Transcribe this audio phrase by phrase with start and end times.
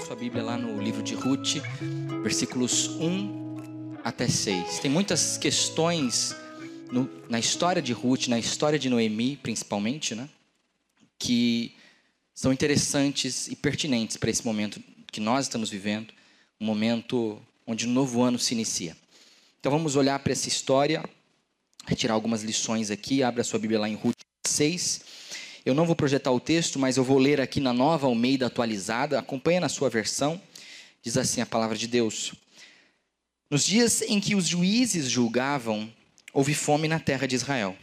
[0.00, 1.56] sua Bíblia lá no livro de Ruth,
[2.22, 4.78] versículos 1 até 6.
[4.78, 6.34] Tem muitas questões
[6.90, 10.28] no, na história de Ruth, na história de Noemi, principalmente, né?
[11.18, 11.74] Que
[12.34, 16.12] são interessantes e pertinentes para esse momento que nós estamos vivendo,
[16.58, 18.96] um momento onde um novo ano se inicia.
[19.58, 21.04] Então vamos olhar para essa história,
[21.86, 23.22] retirar algumas lições aqui.
[23.22, 25.02] Abra sua Bíblia lá em Ruth 6.
[25.64, 29.18] Eu não vou projetar o texto, mas eu vou ler aqui na nova Almeida atualizada.
[29.18, 30.40] Acompanha na sua versão.
[31.02, 32.32] Diz assim a palavra de Deus:
[33.50, 35.92] Nos dias em que os juízes julgavam,
[36.32, 37.76] houve fome na terra de Israel.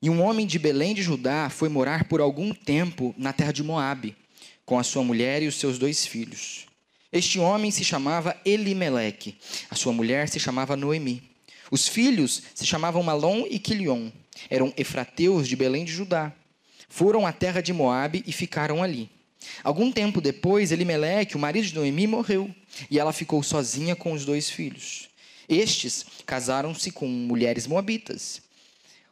[0.00, 3.64] E um homem de Belém de Judá foi morar por algum tempo na terra de
[3.64, 4.14] Moabe,
[4.64, 6.66] com a sua mulher e os seus dois filhos.
[7.10, 9.36] Este homem se chamava Elimeleque,
[9.70, 11.22] a sua mulher se chamava Noemi.
[11.70, 14.10] Os filhos se chamavam Malom e Quilion,
[14.48, 16.32] eram efrateus de Belém de Judá.
[16.88, 19.10] Foram à terra de Moabe e ficaram ali.
[19.62, 22.52] Algum tempo depois, Elimeleque, o marido de Noemi, morreu,
[22.90, 25.08] e ela ficou sozinha com os dois filhos.
[25.48, 28.42] Estes casaram-se com mulheres moabitas.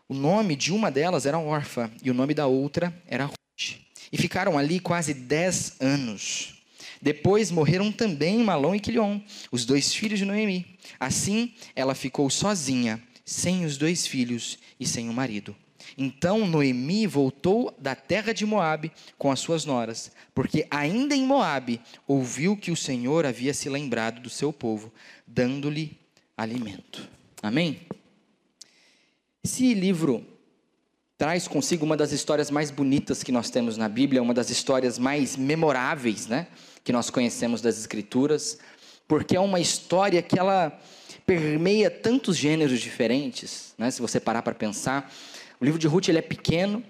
[0.08, 3.80] O nome de uma delas era Orfa e o nome da outra era Ruth.
[4.12, 6.54] E ficaram ali quase dez anos.
[7.00, 10.78] Depois morreram também Malom e Quilion, os dois filhos de Noemi.
[10.98, 15.54] Assim, ela ficou sozinha, sem os dois filhos e sem o marido.
[15.96, 21.80] Então Noemi voltou da terra de Moabe com as suas noras, porque ainda em Moabe
[22.06, 24.92] ouviu que o Senhor havia se lembrado do seu povo,
[25.26, 25.98] dando-lhe
[26.36, 27.08] alimento.
[27.42, 27.80] Amém?
[29.44, 30.26] Esse livro
[31.16, 34.98] traz consigo uma das histórias mais bonitas que nós temos na Bíblia, uma das histórias
[34.98, 36.48] mais memoráveis, né?
[36.84, 38.58] que nós conhecemos das Escrituras,
[39.08, 40.78] porque é uma história que ela
[41.24, 43.90] permeia tantos gêneros diferentes, né?
[43.90, 45.12] se você parar para pensar.
[45.60, 46.82] O livro de Ruth ele é pequeno,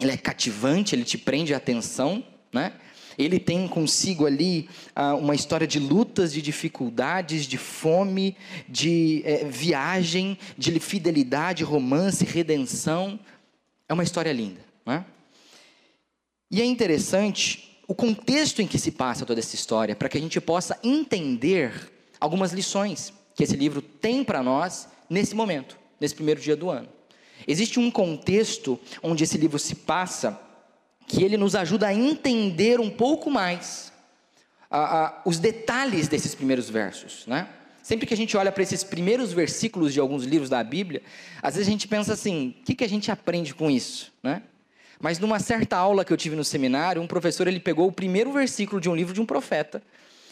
[0.00, 2.72] ele é cativante, ele te prende a atenção, né?
[3.18, 8.36] Ele tem consigo ali ah, uma história de lutas, de dificuldades, de fome,
[8.68, 13.18] de eh, viagem, de fidelidade, romance, redenção.
[13.88, 15.04] É uma história linda, né?
[16.48, 20.20] E é interessante o contexto em que se passa toda essa história, para que a
[20.20, 26.40] gente possa entender algumas lições que esse livro tem para nós nesse momento, nesse primeiro
[26.40, 26.88] dia do ano.
[27.46, 30.38] Existe um contexto onde esse livro se passa
[31.06, 33.92] que ele nos ajuda a entender um pouco mais
[35.24, 37.48] os detalhes desses primeiros versos, né?
[37.82, 41.02] Sempre que a gente olha para esses primeiros versículos de alguns livros da Bíblia,
[41.42, 44.42] às vezes a gente pensa assim: o que, que a gente aprende com isso, né?
[45.00, 48.30] Mas numa certa aula que eu tive no seminário, um professor ele pegou o primeiro
[48.32, 49.82] versículo de um livro de um profeta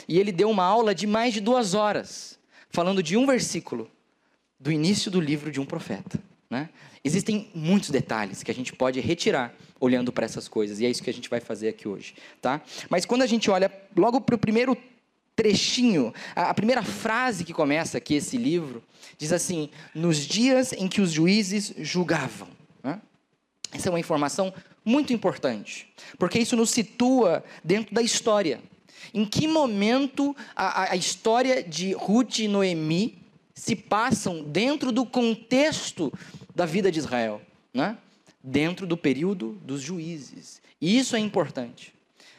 [0.07, 3.91] e ele deu uma aula de mais de duas horas, falando de um versículo
[4.59, 6.21] do início do livro de um profeta.
[6.49, 6.69] Né?
[7.03, 11.03] Existem muitos detalhes que a gente pode retirar olhando para essas coisas, e é isso
[11.03, 12.15] que a gente vai fazer aqui hoje.
[12.41, 12.63] Tá?
[12.89, 14.77] Mas quando a gente olha logo para o primeiro
[15.35, 18.83] trechinho, a, primeira frase que começa aqui esse livro,
[19.19, 22.57] diz assim: Nos dias em que os juízes julgavam.
[23.73, 24.53] Essa é uma informação
[24.85, 28.61] muito importante, porque isso nos situa dentro da história.
[29.13, 33.19] Em que momento a, a história de Ruth e Noemi
[33.57, 36.13] se passam dentro do contexto
[36.55, 37.41] da vida de Israel,
[37.73, 37.97] né?
[38.45, 40.61] dentro do período dos juízes.
[40.79, 41.95] E isso é importante,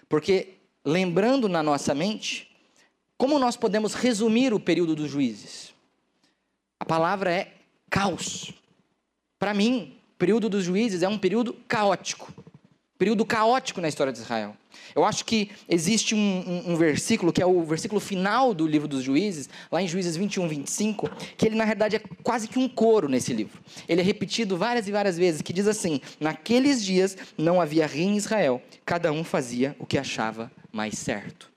[0.08, 0.54] porque
[0.86, 2.56] lembrando na nossa mente,
[3.18, 5.74] como nós podemos resumir o período dos juízes?
[6.80, 7.54] A palavra é
[7.90, 8.54] caos.
[9.40, 12.32] Para mim, período dos juízes é um período caótico.
[12.98, 14.56] Período caótico na história de Israel.
[14.96, 18.88] Eu acho que existe um, um, um, versículo, que é o versículo final do livro
[18.88, 22.68] dos juízes, lá em Juízes 21, 25, que ele na verdade é quase que um
[22.68, 23.62] coro nesse livro.
[23.88, 28.04] Ele é repetido várias e várias vezes, que diz assim: Naqueles dias não havia rei
[28.04, 31.52] em Israel, cada um fazia o que achava mais certo.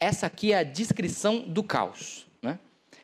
[0.00, 2.28] Essa aqui é a descrição do caos.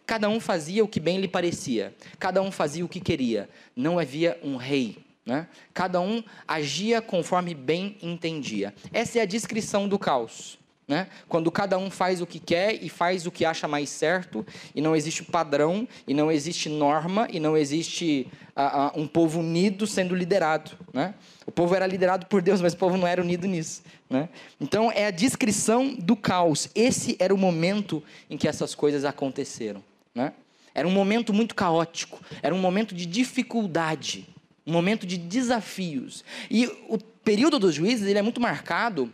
[0.06, 3.98] Cada um fazia o que bem lhe parecia, cada um fazia o que queria, não
[3.98, 4.98] havia um rei.
[5.24, 5.46] Né?
[5.72, 8.74] Cada um agia conforme bem entendia.
[8.92, 10.58] Essa é a descrição do caos.
[10.86, 11.08] Né?
[11.28, 14.82] Quando cada um faz o que quer e faz o que acha mais certo, e
[14.82, 19.86] não existe padrão, e não existe norma, e não existe uh, uh, um povo unido
[19.86, 20.72] sendo liderado.
[20.92, 21.14] Né?
[21.46, 23.82] O povo era liderado por Deus, mas o povo não era unido nisso.
[24.10, 24.28] Né?
[24.60, 26.68] Então é a descrição do caos.
[26.74, 29.82] Esse era o momento em que essas coisas aconteceram.
[30.14, 30.34] Né?
[30.74, 34.26] Era um momento muito caótico, era um momento de dificuldade,
[34.66, 36.24] um momento de desafios.
[36.50, 39.12] E o período dos juízes ele é muito marcado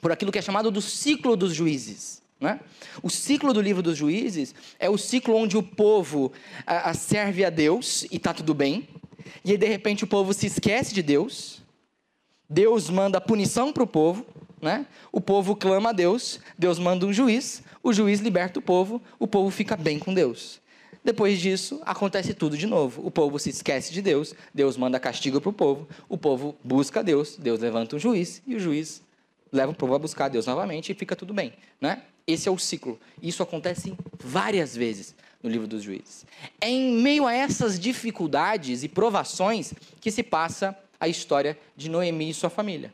[0.00, 2.20] por aquilo que é chamado do ciclo dos juízes.
[2.40, 2.58] Né?
[3.02, 6.32] O ciclo do livro dos juízes é o ciclo onde o povo
[6.66, 8.88] a, a serve a Deus e está tudo bem,
[9.44, 11.62] e aí, de repente o povo se esquece de Deus,
[12.48, 14.26] Deus manda punição para o povo,
[14.60, 14.86] né?
[15.12, 19.26] O povo clama a Deus, Deus manda um juiz, o juiz liberta o povo, o
[19.26, 20.60] povo fica bem com Deus.
[21.02, 23.06] Depois disso, acontece tudo de novo.
[23.06, 27.02] O povo se esquece de Deus, Deus manda castigo para o povo, o povo busca
[27.02, 29.02] Deus, Deus levanta um juiz e o juiz
[29.52, 32.02] leva o povo a buscar Deus novamente e fica tudo bem, né?
[32.26, 33.00] Esse é o ciclo.
[33.20, 36.24] Isso acontece várias vezes no livro dos juízes.
[36.60, 42.30] É em meio a essas dificuldades e provações que se passa a história de Noemi
[42.30, 42.92] e sua família.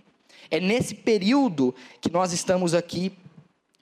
[0.51, 3.13] É nesse período que nós estamos aqui,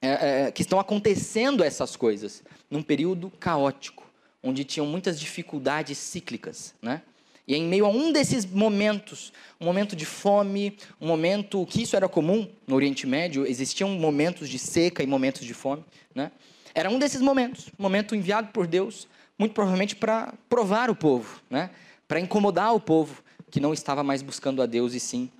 [0.00, 4.03] é, é, que estão acontecendo essas coisas, num período caótico,
[4.44, 7.02] onde tinham muitas dificuldades cíclicas, né?
[7.46, 11.94] E em meio a um desses momentos, um momento de fome, um momento que isso
[11.96, 16.30] era comum no Oriente Médio, existiam momentos de seca e momentos de fome, né?
[16.74, 19.06] Era um desses momentos, um momento enviado por Deus,
[19.38, 21.70] muito provavelmente para provar o povo, né?
[22.06, 25.30] Para incomodar o povo que não estava mais buscando a Deus e sim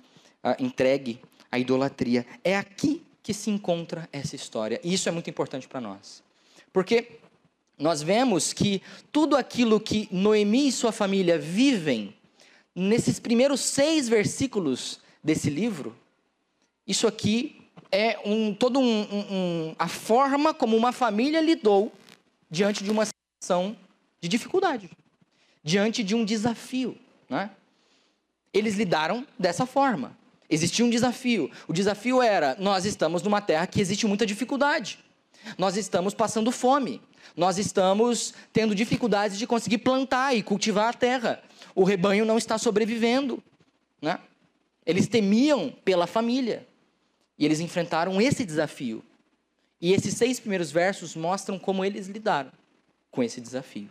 [0.43, 1.19] uh, entregue
[1.51, 2.25] à idolatria.
[2.43, 4.79] É aqui que se encontra essa história.
[4.83, 6.23] E isso é muito importante para nós.
[6.71, 7.19] Porque
[7.77, 8.81] nós vemos que
[9.11, 12.13] tudo aquilo que Noemi e sua família vivem
[12.73, 15.95] nesses primeiros seis versículos desse livro,
[16.87, 17.61] isso aqui
[17.91, 21.91] é um, todo um, um, a forma como uma família lidou
[22.49, 23.75] diante de uma situação
[24.21, 24.89] de dificuldade,
[25.63, 26.97] diante de um desafio,
[27.29, 27.49] né?
[28.53, 30.17] Eles lidaram dessa forma.
[30.49, 31.51] Existia um desafio.
[31.67, 34.99] O desafio era: nós estamos numa terra que existe muita dificuldade.
[35.57, 37.01] Nós estamos passando fome.
[37.35, 41.41] Nós estamos tendo dificuldades de conseguir plantar e cultivar a terra.
[41.73, 43.43] O rebanho não está sobrevivendo.
[44.01, 44.19] Né?
[44.85, 46.67] Eles temiam pela família.
[47.37, 49.03] E eles enfrentaram esse desafio.
[49.81, 52.51] E esses seis primeiros versos mostram como eles lidaram
[53.11, 53.89] com esse desafio.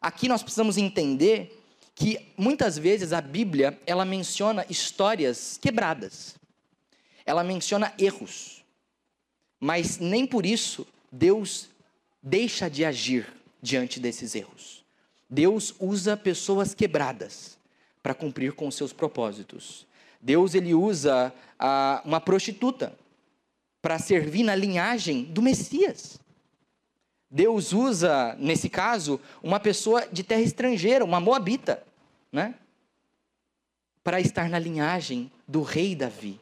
[0.00, 1.58] Aqui nós precisamos entender
[1.94, 6.36] que muitas vezes a Bíblia ela menciona histórias quebradas.
[7.24, 8.61] Ela menciona erros.
[9.64, 11.68] Mas nem por isso Deus
[12.20, 13.32] deixa de agir
[13.62, 14.84] diante desses erros.
[15.30, 17.56] Deus usa pessoas quebradas
[18.02, 19.86] para cumprir com seus propósitos.
[20.20, 22.92] Deus ele usa ah, uma prostituta
[23.80, 26.18] para servir na linhagem do Messias.
[27.30, 31.84] Deus usa, nesse caso, uma pessoa de terra estrangeira, uma moabita,
[32.32, 32.56] né?
[34.02, 36.40] Para estar na linhagem do rei Davi,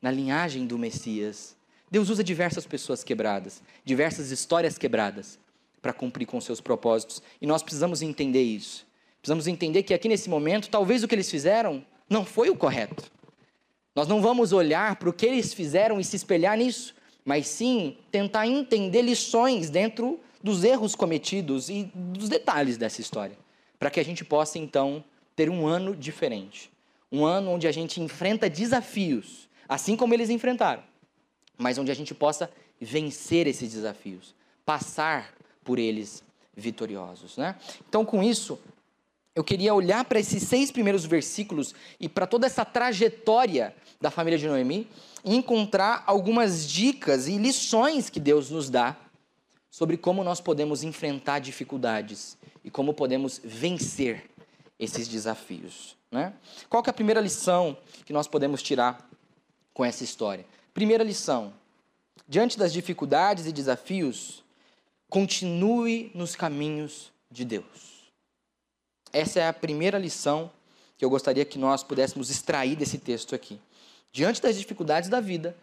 [0.00, 1.56] na linhagem do Messias.
[1.94, 5.38] Deus usa diversas pessoas quebradas, diversas histórias quebradas,
[5.80, 7.22] para cumprir com seus propósitos.
[7.40, 8.86] E nós precisamos entender isso.
[9.20, 13.10] Precisamos entender que aqui nesse momento, talvez o que eles fizeram não foi o correto.
[13.94, 16.94] Nós não vamos olhar para o que eles fizeram e se espelhar nisso
[17.24, 23.36] mas sim tentar entender lições dentro dos erros cometidos e dos detalhes dessa história,
[23.78, 25.02] para que a gente possa então
[25.34, 26.70] ter um ano diferente,
[27.10, 30.82] um ano onde a gente enfrenta desafios, assim como eles enfrentaram,
[31.58, 34.34] mas onde a gente possa vencer esses desafios,
[34.64, 36.22] passar por eles
[36.56, 37.56] vitoriosos, né?
[37.88, 38.58] Então, com isso,
[39.34, 44.38] eu queria olhar para esses seis primeiros versículos e para toda essa trajetória da família
[44.38, 44.88] de Noemi
[45.24, 48.96] e encontrar algumas dicas e lições que Deus nos dá
[49.70, 54.30] sobre como nós podemos enfrentar dificuldades e como podemos vencer
[54.78, 55.96] esses desafios.
[56.12, 56.32] Né?
[56.68, 57.76] Qual é a primeira lição
[58.06, 59.08] que nós podemos tirar
[59.72, 60.46] com essa história?
[60.74, 61.54] Primeira lição:
[62.28, 64.42] diante das dificuldades e desafios,
[65.08, 68.10] continue nos caminhos de Deus.
[69.12, 70.50] Essa é a primeira lição
[70.98, 73.60] que eu gostaria que nós pudéssemos extrair desse texto aqui.
[74.12, 75.56] Diante das dificuldades da vida,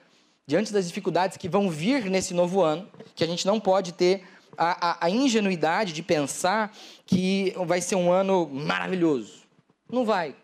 [0.48, 4.26] diante das dificuldades que vão vir nesse novo ano, que a gente não pode ter
[4.58, 6.74] a, a, a ingenuidade de pensar
[7.06, 9.42] que vai ser um ano maravilhoso.
[9.90, 10.36] Não vai,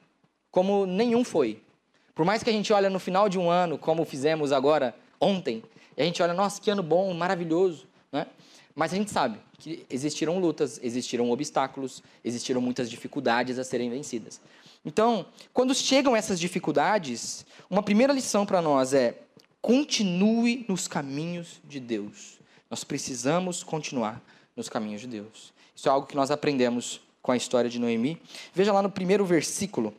[0.51, 1.61] como nenhum foi.
[2.17, 5.63] Por mais que a gente olhe no final de um ano, como fizemos agora ontem,
[5.95, 8.25] e a gente olha, nossa, que ano bom, maravilhoso, né?
[8.73, 14.41] Mas a gente sabe que existiram lutas, existiram obstáculos, existiram muitas dificuldades a serem vencidas.
[14.83, 19.19] Então, quando chegam essas dificuldades, uma primeira lição para nós é:
[19.61, 22.39] continue nos caminhos de Deus.
[22.67, 24.19] Nós precisamos continuar
[24.55, 25.53] nos caminhos de Deus.
[25.75, 28.19] Isso é algo que nós aprendemos com a história de Noemi.
[28.55, 29.93] Veja lá no primeiro versículo,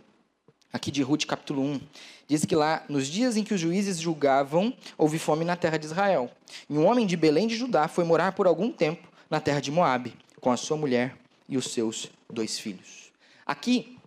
[0.72, 1.80] aqui de Ruth, capítulo 1.
[2.26, 5.87] Diz que lá, nos dias em que os juízes julgavam, houve fome na terra de
[5.87, 6.30] Israel.
[6.68, 9.70] E um homem de Belém de Judá foi morar por algum tempo na terra de
[9.70, 11.16] Moabe, com a sua mulher
[11.48, 13.10] e os seus dois filhos.
[13.46, 13.98] Aqui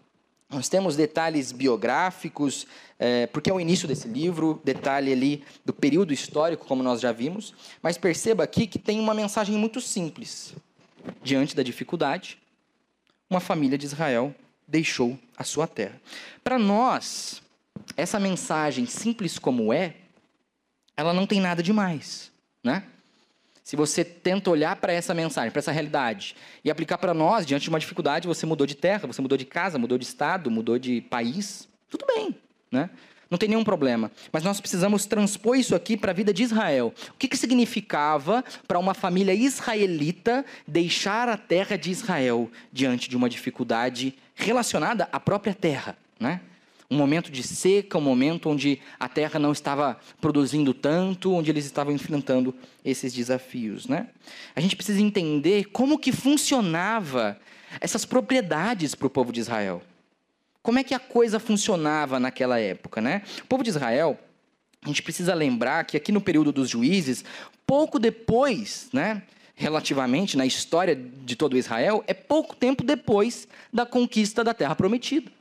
[0.50, 2.68] nós temos detalhes biográficos,
[3.00, 7.12] é, porque é o início desse livro, detalhe ali do período histórico, como nós já
[7.12, 10.54] vimos, mas perceba aqui que tem uma mensagem muito simples.
[11.24, 12.38] Diante da dificuldade,
[13.30, 14.36] uma família de Israel
[14.72, 16.02] deixou a sua terra.
[16.42, 17.42] Para nós,
[17.98, 19.96] essa mensagem, simples como é,
[20.96, 22.32] ela não tem nada demais,
[22.64, 22.86] né?
[23.64, 27.64] Se você tenta olhar para essa mensagem, para essa realidade e aplicar para nós diante
[27.64, 30.80] de uma dificuldade, você mudou de terra, você mudou de casa, mudou de estado, mudou
[30.80, 32.36] de país, tudo bem,
[32.72, 32.90] né?
[33.32, 34.12] Não tem nenhum problema.
[34.30, 36.94] Mas nós precisamos transpor isso aqui para a vida de Israel.
[37.12, 43.16] O que, que significava para uma família israelita deixar a terra de Israel diante de
[43.16, 46.42] uma dificuldade relacionada à própria terra, né?
[46.90, 51.64] um momento de seca, um momento onde a terra não estava produzindo tanto, onde eles
[51.64, 54.08] estavam enfrentando esses desafios, né?
[54.54, 57.40] A gente precisa entender como que funcionava
[57.80, 59.82] essas propriedades para o povo de Israel.
[60.62, 63.24] Como é que a coisa funcionava naquela época, né?
[63.44, 64.20] O povo de Israel,
[64.84, 67.26] a gente precisa lembrar que aqui no período dos juízes,
[67.66, 69.24] pouco depois, né?
[69.56, 75.32] Relativamente na história de todo Israel, é pouco tempo depois da conquista da terra prometida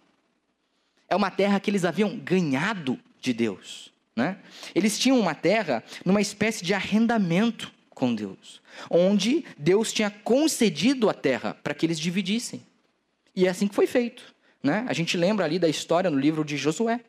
[1.10, 3.92] é uma terra que eles haviam ganhado de Deus.
[4.14, 4.38] Né?
[4.74, 11.14] Eles tinham uma terra numa espécie de arrendamento com Deus, onde Deus tinha concedido a
[11.14, 12.62] terra para que eles dividissem.
[13.34, 14.34] E é assim que foi feito.
[14.62, 14.84] Né?
[14.88, 17.00] A gente lembra ali da história no livro de Josué.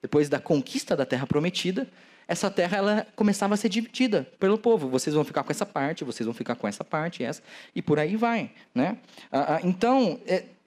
[0.00, 1.88] Depois da conquista da terra prometida,
[2.28, 4.88] essa terra ela começava a ser dividida pelo povo.
[4.88, 7.42] Vocês vão ficar com essa parte, vocês vão ficar com essa parte, essa,
[7.74, 8.50] e por aí vai.
[8.74, 8.98] Né?
[9.32, 10.20] Ah, ah, então,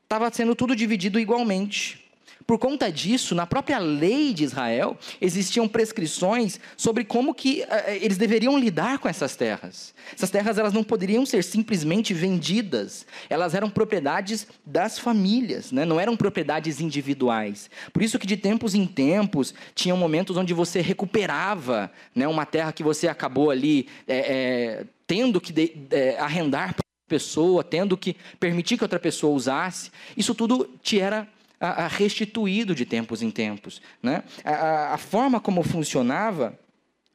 [0.03, 2.10] estava é, sendo tudo dividido igualmente.
[2.45, 8.17] Por conta disso, na própria lei de Israel, existiam prescrições sobre como que uh, eles
[8.17, 9.93] deveriam lidar com essas terras.
[10.13, 13.05] Essas terras elas não poderiam ser simplesmente vendidas.
[13.29, 15.85] Elas eram propriedades das famílias, né?
[15.85, 17.69] não eram propriedades individuais.
[17.93, 22.71] Por isso que de tempos em tempos tinham momentos onde você recuperava né, uma terra
[22.71, 28.15] que você acabou ali é, é, tendo que de, é, arrendar para pessoa, tendo que
[28.39, 29.91] permitir que outra pessoa usasse.
[30.15, 31.27] Isso tudo te era
[31.61, 33.81] a, restituído de tempos em tempos.
[34.01, 34.23] Né?
[34.43, 36.59] A, a forma como funcionava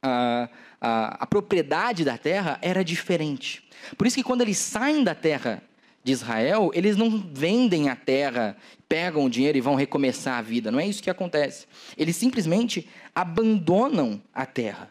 [0.03, 0.49] a,
[0.81, 3.69] a, a propriedade da terra era diferente.
[3.99, 5.63] Por isso que quando eles saem da terra
[6.05, 8.57] de Israel, eles não vendem a terra,
[8.89, 10.71] pegam o dinheiro e vão recomeçar a vida.
[10.71, 11.67] Não é isso que acontece.
[11.97, 14.89] Eles simplesmente abandonam a terra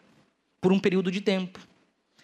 [0.60, 1.58] por um período de tempo.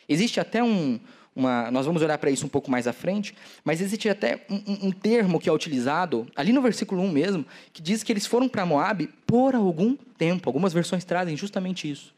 [0.07, 1.01] Existe até um,
[1.35, 3.35] uma, nós vamos olhar para isso um pouco mais à frente,
[3.65, 7.81] mas existe até um, um, termo que é utilizado, ali no versículo 1 mesmo, que
[7.81, 10.49] diz que eles foram para Moab por algum tempo.
[10.49, 12.15] Algumas versões trazem justamente isso.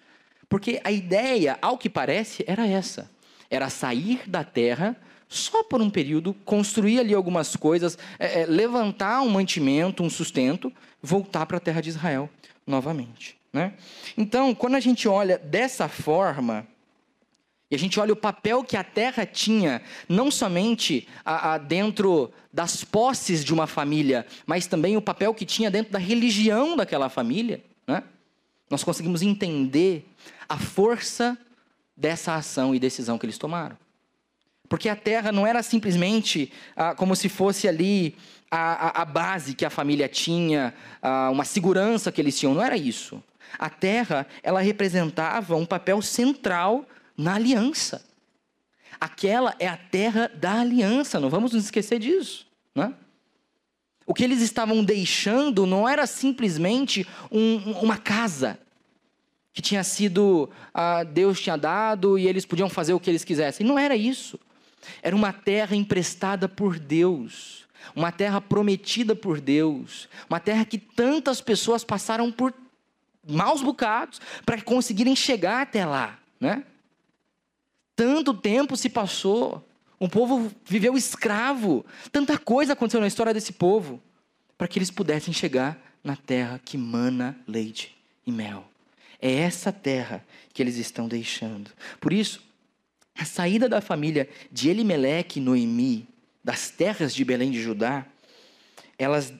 [0.48, 3.10] Porque a ideia, ao que parece, era essa:
[3.50, 4.96] era sair da terra
[5.28, 10.72] só por um período, construir ali algumas coisas, é, é, levantar um mantimento, um sustento,
[11.02, 12.28] voltar para a terra de Israel
[12.66, 13.36] novamente.
[13.52, 13.74] Né?
[14.16, 16.66] Então, quando a gente olha dessa forma,
[17.70, 22.30] e a gente olha o papel que a terra tinha, não somente a, a dentro
[22.52, 27.08] das posses de uma família, mas também o papel que tinha dentro da religião daquela
[27.08, 27.64] família.
[27.86, 28.02] Né?
[28.70, 30.06] Nós conseguimos entender
[30.48, 31.38] a força
[31.96, 33.76] dessa ação e decisão que eles tomaram.
[34.68, 38.16] Porque a terra não era simplesmente ah, como se fosse ali
[38.50, 42.54] a, a, base que a família tinha, ah, uma segurança que eles tinham.
[42.54, 43.22] Não era isso.
[43.58, 48.04] A terra, ela representava um papel central na aliança.
[49.00, 52.46] Aquela é a terra da aliança, não vamos nos esquecer disso.
[52.74, 52.94] Né?
[54.06, 58.58] O que eles estavam deixando não era simplesmente um, uma casa
[59.52, 63.66] que tinha sido ah, Deus tinha dado e eles podiam fazer o que eles quisessem.
[63.66, 64.38] Não era isso.
[65.02, 71.40] Era uma terra emprestada por Deus, uma terra prometida por Deus, uma terra que tantas
[71.40, 72.52] pessoas passaram por
[73.26, 76.64] maus bocados para conseguirem chegar até lá, né?
[77.96, 79.66] Tanto tempo se passou,
[80.00, 84.02] um povo viveu escravo, tanta coisa aconteceu na história desse povo,
[84.58, 87.96] para que eles pudessem chegar na terra que mana leite
[88.26, 88.68] e mel.
[89.20, 91.70] É essa terra que eles estão deixando.
[92.00, 92.42] Por isso,
[93.14, 96.06] a saída da família de Elimeleque e Noemi
[96.42, 98.04] das terras de Belém de Judá,
[98.98, 99.32] elas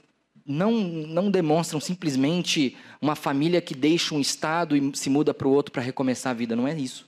[0.46, 5.52] não, não demonstram simplesmente uma família que deixa um estado e se muda para o
[5.52, 6.56] outro para recomeçar a vida.
[6.56, 7.06] Não é isso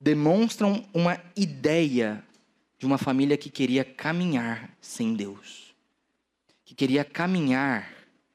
[0.00, 2.22] demonstram uma ideia
[2.78, 5.74] de uma família que queria caminhar sem Deus,
[6.64, 7.90] que queria caminhar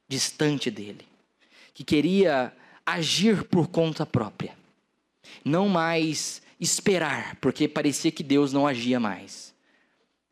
[0.08, 1.08] distante dele,
[1.74, 2.54] que queria
[2.86, 4.58] agir por conta própria,
[5.46, 9.54] não mais esperar, porque parecia que Deus não agia mais.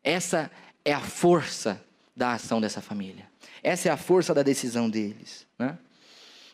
[0.02, 0.50] Essa
[0.84, 1.82] é a força
[2.16, 3.28] da ação dessa família.
[3.62, 5.46] Essa é a força da decisão deles.
[5.58, 5.78] Né?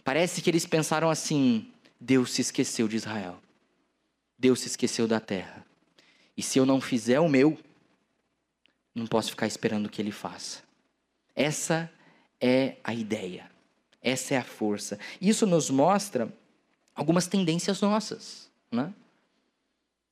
[0.05, 3.41] Parece que eles pensaram assim: Deus se esqueceu de Israel.
[4.39, 5.65] Deus se esqueceu da terra.
[6.37, 7.59] E se eu não fizer o meu,
[8.95, 10.63] não posso ficar esperando que ele faça.
[11.35, 11.91] Essa
[12.41, 13.51] é a ideia.
[14.03, 14.99] Essa é a força.
[15.21, 16.33] Isso nos mostra
[16.95, 18.93] algumas tendências nossas, né?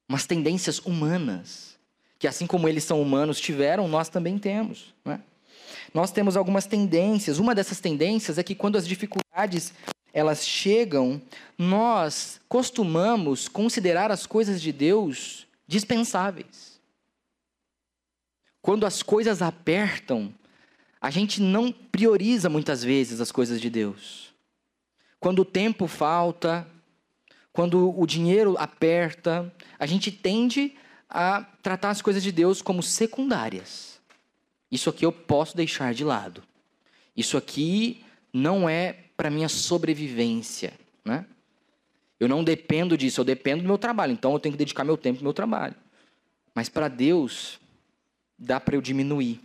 [0.08, 1.78] Umas tendências humanas,
[2.18, 5.20] que assim como eles são humanos tiveram, nós também temos, né?
[5.92, 7.38] Nós temos algumas tendências.
[7.38, 9.72] Uma dessas tendências é que quando as dificuldades
[10.14, 11.20] elas chegam,
[11.58, 16.80] nós costumamos considerar as coisas de Deus dispensáveis.
[18.62, 20.32] Quando as coisas apertam,
[21.00, 24.32] a gente não prioriza muitas vezes as coisas de Deus.
[25.18, 26.66] Quando o tempo falta,
[27.52, 30.76] quando o dinheiro aperta, a gente tende
[31.10, 34.00] a tratar as coisas de Deus como secundárias.
[34.70, 36.42] Isso aqui eu posso deixar de lado.
[37.16, 41.26] Isso aqui não é para minha sobrevivência, né?
[42.18, 44.96] Eu não dependo disso, eu dependo do meu trabalho, então eu tenho que dedicar meu
[44.96, 45.74] tempo ao meu trabalho.
[46.54, 47.60] Mas para Deus,
[48.38, 49.40] dá para eu diminuir,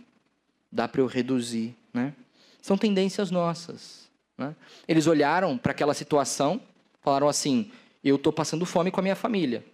[0.70, 1.74] dá para eu reduzir.
[1.92, 2.14] Né?
[2.62, 4.08] São tendências nossas.
[4.38, 4.54] Né?
[4.86, 6.60] Eles olharam para aquela situação,
[7.02, 7.70] falaram assim:
[8.02, 9.64] eu estou passando fome com a minha família.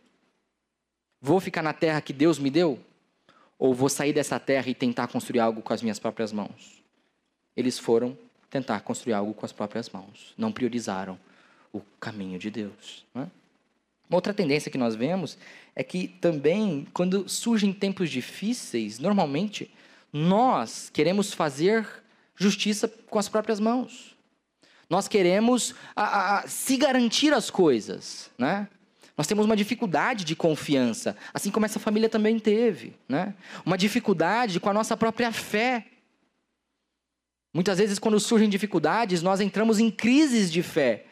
[1.20, 2.78] Vou ficar na terra que Deus me deu?
[3.58, 6.82] Ou vou sair dessa terra e tentar construir algo com as minhas próprias mãos?
[7.56, 8.16] Eles foram
[8.50, 10.34] tentar construir algo com as próprias mãos.
[10.36, 11.18] Não priorizaram
[11.72, 13.04] o caminho de Deus.
[13.14, 13.28] Né?
[14.08, 15.36] Uma outra tendência que nós vemos
[15.74, 19.70] é que também, quando surgem tempos difíceis, normalmente
[20.12, 21.86] nós queremos fazer
[22.36, 24.16] justiça com as próprias mãos.
[24.88, 28.68] Nós queremos a, a, se garantir as coisas, né?
[29.16, 33.34] Nós temos uma dificuldade de confiança, assim como essa família também teve, né?
[33.64, 35.86] Uma dificuldade com a nossa própria fé.
[37.56, 41.06] Muitas vezes, quando surgem dificuldades, nós entramos em crises de fé.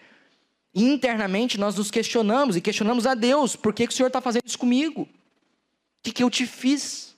[0.74, 4.20] E internamente nós nos questionamos e questionamos a Deus: por que, que o Senhor está
[4.20, 5.02] fazendo isso comigo?
[5.04, 5.08] O
[6.02, 7.16] que, que eu te fiz?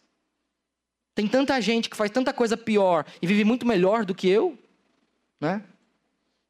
[1.13, 4.57] Tem tanta gente que faz tanta coisa pior e vive muito melhor do que eu,
[5.41, 5.61] né?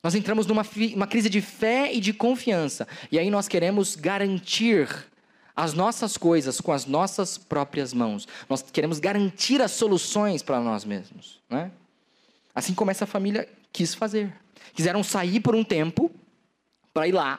[0.03, 2.87] Nós entramos numa uma crise de fé e de confiança.
[3.11, 4.87] E aí nós queremos garantir
[5.57, 8.29] as nossas coisas com as nossas próprias mãos.
[8.51, 11.41] Nós queremos garantir as soluções para nós mesmos.
[11.49, 11.71] Né?
[12.57, 14.35] Assim como essa família quis fazer.
[14.73, 16.11] Quiseram sair por um tempo
[16.95, 17.39] para ir lá.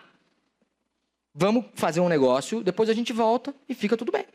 [1.34, 4.28] Vamos fazer um negócio, depois a gente volta e fica tudo bem.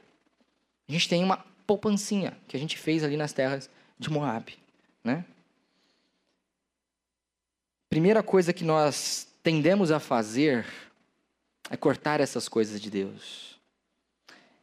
[0.88, 1.36] A gente tem uma
[1.68, 4.52] poupancinha que a gente fez ali nas terras de Moab,
[5.04, 5.24] né?
[7.88, 10.66] Primeira coisa que nós tendemos a fazer
[11.70, 13.60] é cortar essas coisas de Deus.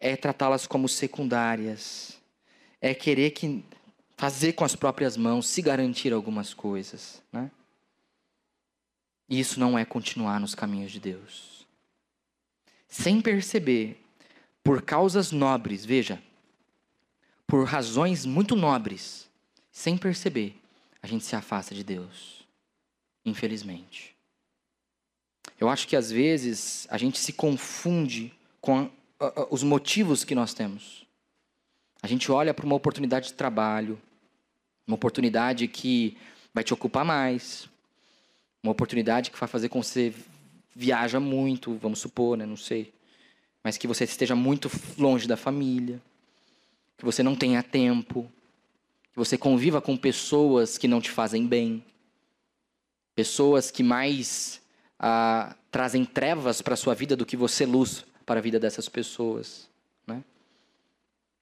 [0.01, 2.17] É tratá-las como secundárias.
[2.81, 3.63] É querer que
[4.19, 7.49] fazer com as próprias mãos, se garantir algumas coisas, né?
[9.29, 11.65] E isso não é continuar nos caminhos de Deus.
[12.85, 14.03] Sem perceber,
[14.61, 16.21] por causas nobres, veja,
[17.47, 19.29] por razões muito nobres,
[19.71, 20.53] sem perceber,
[21.01, 22.45] a gente se afasta de Deus.
[23.23, 24.13] Infelizmente.
[25.57, 28.91] Eu acho que às vezes a gente se confunde com
[29.49, 31.07] os motivos que nós temos.
[32.01, 33.97] A gente olha para uma oportunidade de trabalho,
[34.89, 36.17] uma oportunidade que
[36.51, 37.69] vai te ocupar mais,
[38.63, 40.13] uma oportunidade que vai fazer com que você
[40.75, 42.43] viaja muito, vamos supor, né?
[42.43, 42.91] Não sei.
[43.63, 46.01] Mas que você esteja muito longe da família,
[46.97, 48.31] que você não tenha tempo,
[49.11, 51.85] que você conviva com pessoas que não te fazem bem,
[53.13, 54.59] pessoas que mais
[54.97, 58.89] ah, trazem trevas para a sua vida do que você luz para a vida dessas
[58.89, 59.68] pessoas?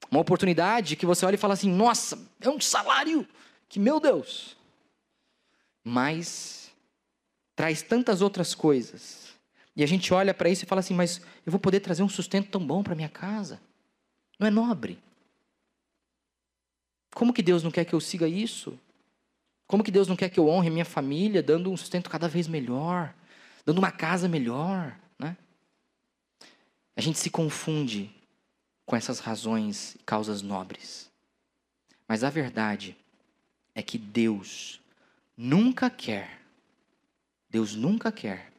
[0.10, 3.28] Uma oportunidade que você olha e fala assim: nossa, é um salário
[3.68, 4.56] que, meu Deus,
[5.84, 6.72] mas
[7.56, 9.28] traz tantas outras coisas.
[9.76, 12.10] E a gente olha para isso e fala assim: mas eu vou poder trazer um
[12.10, 13.62] sustento tão bom para minha casa?
[14.40, 15.00] Não é nobre?
[17.14, 18.80] Como que Deus não quer que eu siga isso?
[19.66, 22.48] Como que Deus não quer que eu honre minha família, dando um sustento cada vez
[22.48, 23.14] melhor,
[23.66, 25.36] dando uma casa melhor, né?
[26.96, 28.10] A gente se confunde
[28.88, 31.12] com essas razões e causas nobres.
[32.08, 32.98] Mas a verdade
[33.76, 34.82] é que Deus
[35.38, 36.38] nunca quer
[37.50, 38.52] Deus nunca quer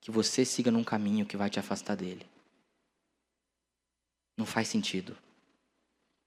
[0.00, 2.26] que você siga num caminho que vai te afastar dele.
[4.36, 5.16] Não faz sentido.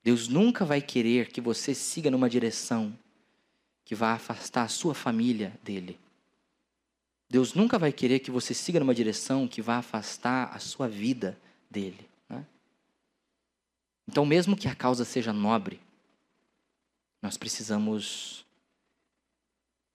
[0.03, 2.97] Deus nunca vai querer que você siga numa direção
[3.83, 5.99] que vá afastar a sua família dele.
[7.29, 11.38] Deus nunca vai querer que você siga numa direção que vá afastar a sua vida
[11.69, 12.07] dele.
[14.13, 15.80] Então, mesmo que a causa seja nobre,
[17.19, 18.45] nós precisamos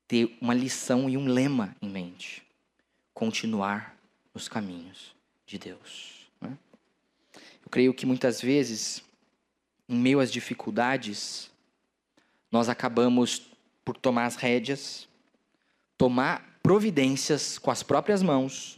[0.09, 2.43] ter uma lição e um lema em mente:
[3.15, 3.97] continuar
[4.35, 5.15] nos caminhos
[5.47, 6.29] de Deus.
[6.41, 6.59] Né?
[7.63, 9.05] Eu creio que muitas vezes,
[9.89, 11.49] em meio às dificuldades,
[12.51, 13.47] nós acabamos
[13.85, 15.07] por tomar as rédeas,
[15.97, 18.78] tomar providências com as próprias mãos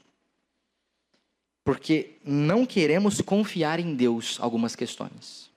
[1.70, 5.48] Porque não queremos confiar em Deus algumas questões.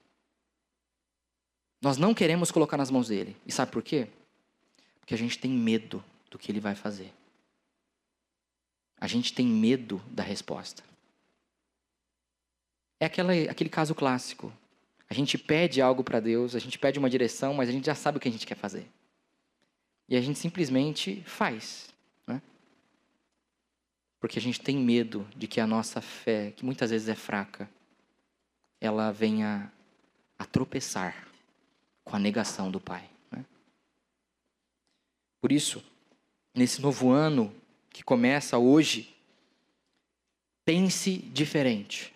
[1.81, 3.35] Nós não queremos colocar nas mãos dele.
[3.47, 4.07] E sabe por quê?
[4.99, 7.11] Porque a gente tem medo do que ele vai fazer.
[9.01, 10.83] A gente tem medo da resposta.
[12.99, 14.53] É aquela, aquele caso clássico.
[15.09, 17.95] A gente pede algo para Deus, a gente pede uma direção, mas a gente já
[17.95, 18.87] sabe o que a gente quer fazer.
[20.07, 21.91] E a gente simplesmente faz.
[24.23, 27.69] Porque a gente tem medo de que a nossa fé, que muitas vezes é fraca,
[28.79, 29.69] ela venha
[30.39, 31.27] a tropeçar
[32.05, 33.03] com a negação do Pai.
[33.29, 33.43] Né?
[35.41, 35.83] Por isso,
[36.55, 37.53] nesse novo ano
[37.89, 39.13] que começa hoje,
[40.63, 42.13] pense diferente.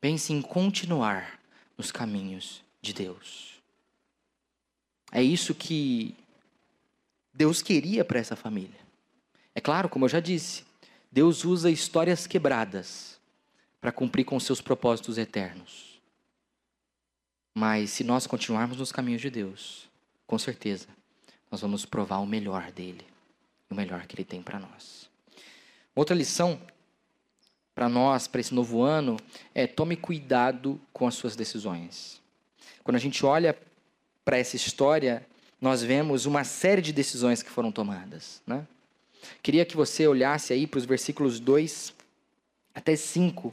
[0.00, 1.40] Pense em continuar
[1.76, 3.60] nos caminhos de Deus.
[5.10, 6.14] É isso que
[7.34, 8.78] Deus queria para essa família.
[9.52, 10.67] É claro, como eu já disse,
[11.10, 13.18] Deus usa histórias quebradas
[13.80, 16.00] para cumprir com seus propósitos eternos.
[17.54, 19.88] Mas se nós continuarmos nos caminhos de Deus,
[20.26, 20.86] com certeza,
[21.50, 23.04] nós vamos provar o melhor dele,
[23.70, 25.08] o melhor que ele tem para nós.
[25.94, 26.60] Outra lição
[27.74, 29.16] para nós, para esse novo ano,
[29.54, 32.20] é tome cuidado com as suas decisões.
[32.84, 33.56] Quando a gente olha
[34.24, 35.26] para essa história,
[35.60, 38.42] nós vemos uma série de decisões que foram tomadas.
[38.46, 38.66] Né?
[39.42, 41.94] Queria que você olhasse aí para os versículos 2
[42.74, 43.52] até 5,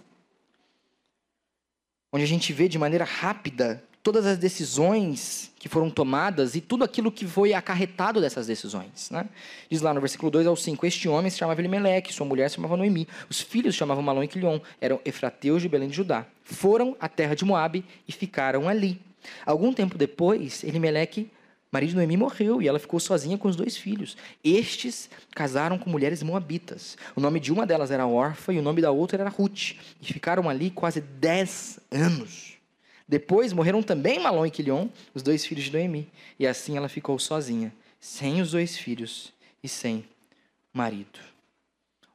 [2.12, 6.84] onde a gente vê de maneira rápida todas as decisões que foram tomadas e tudo
[6.84, 9.10] aquilo que foi acarretado dessas decisões.
[9.10, 9.28] Né?
[9.68, 12.58] Diz lá no versículo 2 ao 5: Este homem se chamava Elimeleque, sua mulher se
[12.58, 16.24] chamava Noemi, os filhos se chamavam Malom e Quilion, eram Efrateus de Belém de Judá.
[16.44, 19.02] Foram à terra de Moabe e ficaram ali.
[19.44, 21.32] Algum tempo depois, Elimeleque
[21.76, 24.16] marido de Noemi morreu e ela ficou sozinha com os dois filhos.
[24.42, 26.98] Estes casaram com mulheres moabitas.
[27.14, 29.74] O nome de uma delas era Orfa e o nome da outra era Ruth.
[30.02, 32.54] E ficaram ali quase dez anos.
[33.06, 36.10] Depois morreram também Malom e Quilion, os dois filhos de Noemi.
[36.40, 40.06] E assim ela ficou sozinha, sem os dois filhos e sem
[40.74, 41.20] marido.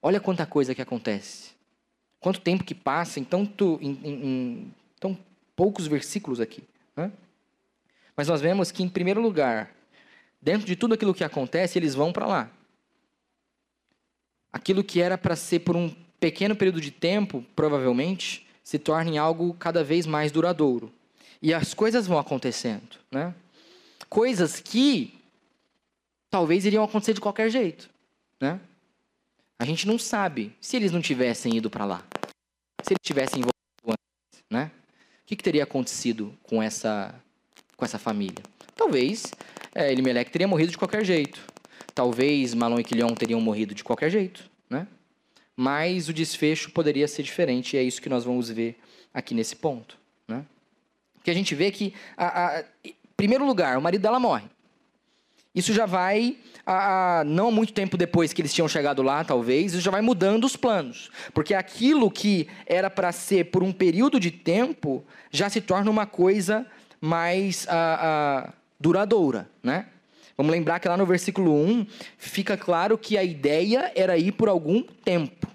[0.00, 1.50] Olha quanta coisa que acontece.
[2.18, 5.18] Quanto tempo que passa em, tanto, em, em, em tão
[5.54, 6.64] poucos versículos aqui.
[6.96, 7.12] Né?
[8.20, 9.74] Mas nós vemos que, em primeiro lugar,
[10.42, 12.50] dentro de tudo aquilo que acontece, eles vão para lá.
[14.52, 15.88] Aquilo que era para ser por um
[16.20, 20.92] pequeno período de tempo, provavelmente, se torne algo cada vez mais duradouro.
[21.40, 23.34] E as coisas vão acontecendo, né?
[24.06, 25.18] Coisas que
[26.28, 27.88] talvez iriam acontecer de qualquer jeito,
[28.38, 28.60] né?
[29.58, 32.04] A gente não sabe se eles não tivessem ido para lá.
[32.82, 33.54] Se eles tivessem envolvido
[33.86, 34.70] antes, né?
[35.22, 37.18] O que, que, teria acontecido com essa
[37.80, 38.44] com essa família?
[38.76, 39.32] Talvez
[39.74, 41.40] é, Elimelec teria morrido de qualquer jeito.
[41.92, 44.86] Talvez Malon e Quilion teriam morrido de qualquer jeito, né?
[45.56, 48.78] mas o desfecho poderia ser diferente, e é isso que nós vamos ver
[49.12, 49.98] aqui nesse ponto.
[50.26, 50.42] Né?
[51.14, 54.46] Porque a gente vê que, a, a, em primeiro lugar, o marido dela morre.
[55.54, 59.82] Isso já vai, a, não muito tempo depois que eles tinham chegado lá, talvez, isso
[59.82, 61.10] já vai mudando os planos.
[61.34, 66.06] Porque aquilo que era para ser por um período de tempo já se torna uma
[66.06, 66.66] coisa
[67.00, 67.66] mais
[68.78, 69.86] duradoura, né?
[70.36, 71.86] Vamos lembrar que lá no versículo 1
[72.16, 75.46] fica claro que a ideia era ir por algum tempo.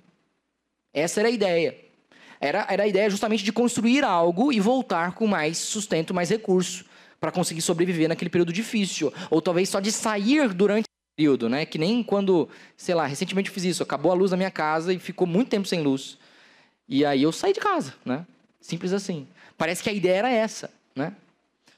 [0.94, 1.76] Essa era a ideia.
[2.40, 6.86] Era, era a ideia justamente de construir algo e voltar com mais sustento, mais recurso,
[7.20, 9.12] para conseguir sobreviver naquele período difícil.
[9.32, 11.66] Ou talvez só de sair durante o período, né?
[11.66, 14.94] Que nem quando, sei lá, recentemente eu fiz isso, acabou a luz da minha casa
[14.94, 16.18] e ficou muito tempo sem luz.
[16.88, 18.24] E aí eu saí de casa, né?
[18.62, 19.28] Simples assim.
[19.58, 21.14] Parece que a ideia era essa, né?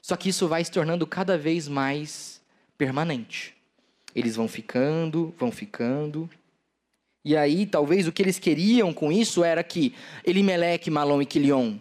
[0.08, 2.40] Só que isso vai se tornando cada vez mais
[2.78, 3.54] permanente.
[4.14, 6.30] Eles vão ficando, vão ficando.
[7.22, 9.94] E aí, talvez o que eles queriam com isso era que
[10.24, 11.74] Elimeleque, Malom e Quilion,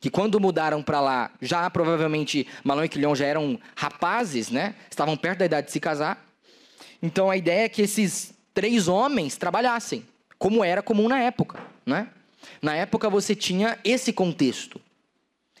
[0.00, 4.74] que quando mudaram para lá, já provavelmente Malom e Quilion já eram rapazes, né?
[4.90, 6.26] Estavam perto da idade de se casar.
[7.00, 10.04] Então a ideia é que esses três homens trabalhassem,
[10.40, 12.08] como era comum na época, né?
[12.60, 14.80] Na época você tinha esse contexto.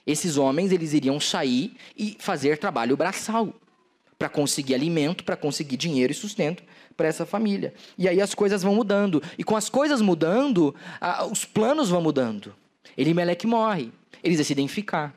[0.06, 3.54] Esses homens, eles iriam sair e fazer trabalho braçal
[4.18, 6.62] para conseguir alimento, para conseguir dinheiro e sustento
[6.96, 7.72] para essa família.
[7.96, 9.22] E aí as coisas vão mudando.
[9.38, 10.74] E com as coisas mudando,
[11.30, 12.54] os planos vão mudando.
[12.96, 13.90] Elimelec morre.
[14.22, 15.14] Eles decidem ficar.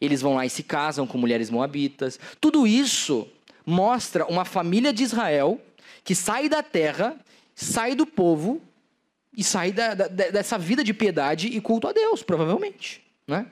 [0.00, 2.20] Eles vão lá e se casam com mulheres moabitas.
[2.40, 3.26] Tudo isso
[3.66, 5.60] mostra uma família de Israel
[6.04, 7.16] que sai da terra,
[7.54, 8.60] sai do povo
[9.36, 13.02] e sai da, da, dessa vida de piedade e culto a Deus, provavelmente.
[13.26, 13.46] Né?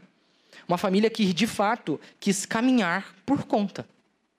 [0.73, 3.87] Uma família que, de fato, quis caminhar por conta.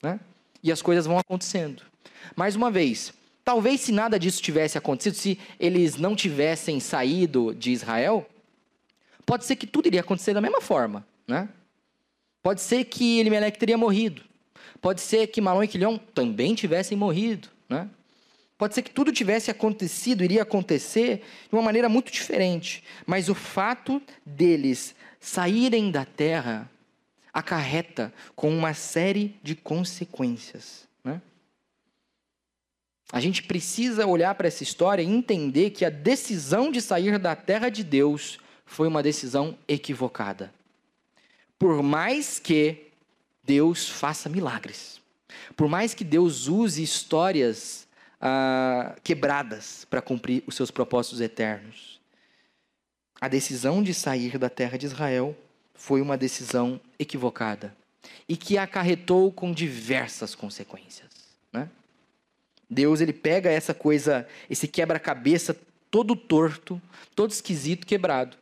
[0.01, 0.19] Né?
[0.63, 1.83] E as coisas vão acontecendo.
[2.35, 3.13] Mais uma vez,
[3.45, 8.27] talvez se nada disso tivesse acontecido, se eles não tivessem saído de Israel,
[9.27, 11.47] pode ser que tudo iria acontecer da mesma forma, né?
[12.41, 14.23] Pode ser que Elimelec teria morrido.
[14.81, 17.87] Pode ser que Malom e Quilhão também tivessem morrido, né?
[18.57, 22.83] Pode ser que tudo tivesse acontecido, iria acontecer de uma maneira muito diferente.
[23.05, 26.69] Mas o fato deles saírem da terra
[27.33, 30.85] acarreta com uma série de consequências.
[31.01, 31.21] Né?
[33.11, 37.37] A gente precisa olhar para essa história e entender que a decisão de sair da
[37.37, 40.53] terra de Deus foi uma decisão equivocada.
[41.57, 42.91] Por mais que
[43.45, 45.01] Deus faça milagres,
[45.55, 47.87] por mais que Deus use histórias
[48.19, 52.02] ah, quebradas para cumprir os seus propósitos eternos,
[53.19, 55.35] a decisão de sair da terra de Israel
[55.73, 57.75] foi uma decisão equivocada
[58.27, 61.09] e que acarretou com diversas consequências.
[61.51, 61.69] Né?
[62.69, 65.57] Deus ele pega essa coisa, esse quebra-cabeça
[65.89, 66.81] todo torto,
[67.15, 68.35] todo esquisito, quebrado,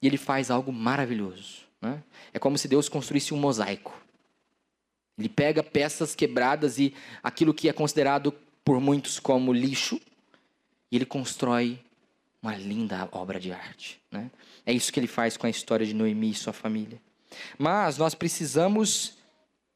[0.00, 1.60] e ele faz algo maravilhoso.
[1.80, 2.02] Né?
[2.34, 3.98] É como se Deus construísse um mosaico.
[5.18, 10.00] Ele pega peças quebradas e aquilo que é considerado por muitos como lixo,
[10.90, 11.80] e ele constrói
[12.42, 14.02] uma linda obra de arte.
[14.10, 14.30] Né?
[14.66, 17.00] É isso que ele faz com a história de Noemi e sua família.
[17.56, 19.16] Mas nós precisamos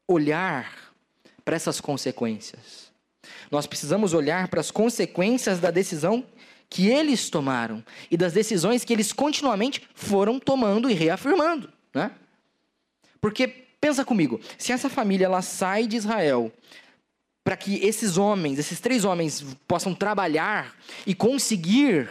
[0.07, 0.93] olhar
[1.45, 2.91] para essas consequências.
[3.49, 6.25] Nós precisamos olhar para as consequências da decisão
[6.69, 12.11] que eles tomaram e das decisões que eles continuamente foram tomando e reafirmando, né?
[13.21, 13.47] Porque
[13.79, 16.51] pensa comigo, se essa família ela sai de Israel
[17.43, 20.75] para que esses homens, esses três homens possam trabalhar
[21.05, 22.09] e conseguir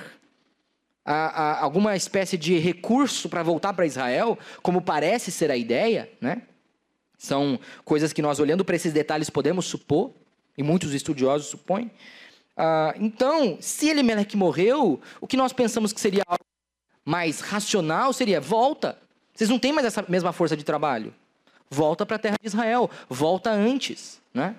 [1.07, 6.11] a, a, alguma espécie de recurso para voltar para Israel, como parece ser a ideia,
[6.21, 6.43] né?
[7.17, 10.11] São coisas que nós, olhando para esses detalhes, podemos supor,
[10.59, 11.91] e muitos estudiosos supõem.
[12.57, 16.45] Ah, então, se Elimelech morreu, o que nós pensamos que seria algo
[17.05, 18.99] mais racional seria: volta.
[19.35, 21.15] Vocês não têm mais essa mesma força de trabalho.
[21.71, 22.91] Volta para a terra de Israel.
[23.09, 24.21] Volta antes.
[24.33, 24.57] Né?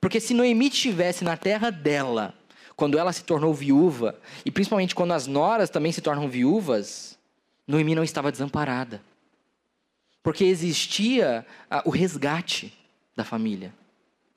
[0.00, 2.34] Porque se Noemi estivesse na terra dela,
[2.76, 7.18] quando ela se tornou viúva, e principalmente quando as noras também se tornam viúvas,
[7.66, 9.00] Noemi não estava desamparada.
[10.22, 12.72] Porque existia ah, o resgate
[13.14, 13.72] da família.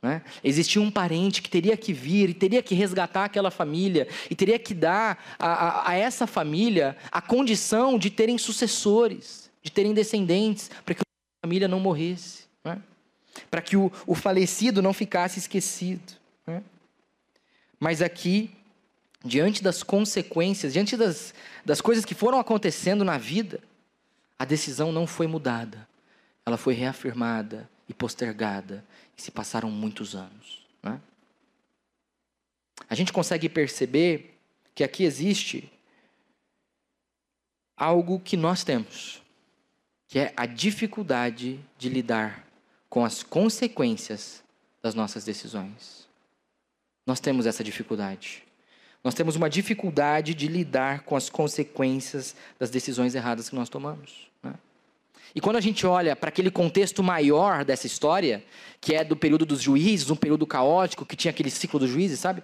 [0.02, 0.21] Né?
[0.43, 4.60] Existia um parente que teria que vir e teria que resgatar aquela família e teria
[4.60, 10.69] que dar a, a, a essa família a condição de terem sucessores, de terem descendentes,
[10.86, 12.80] para que a família não morresse, né?
[13.50, 16.13] para que o, o falecido não ficasse esquecido.
[16.45, 16.62] Né?
[17.79, 18.51] Mas aqui,
[19.23, 21.33] diante das consequências, diante das,
[21.65, 23.61] das coisas que foram acontecendo na vida,
[24.37, 25.87] a decisão não foi mudada,
[26.45, 28.83] ela foi reafirmada e postergada,
[29.17, 30.65] e se passaram muitos anos.
[30.83, 30.99] Né?
[32.89, 34.37] A gente consegue perceber
[34.75, 35.71] que aqui existe
[37.75, 39.21] algo que nós temos,
[40.07, 42.47] que é a dificuldade de lidar
[42.89, 44.43] com as consequências
[44.81, 46.06] das nossas decisões.
[47.07, 48.43] Nós temos essa dificuldade.
[49.01, 54.29] Nós temos uma dificuldade de lidar com as consequências das decisões erradas que nós tomamos.
[54.43, 54.53] Né?
[55.33, 58.43] E quando a gente olha para aquele contexto maior dessa história,
[58.81, 62.19] que é do período dos juízes, um período caótico, que tinha aquele ciclo dos juízes,
[62.19, 62.43] sabe?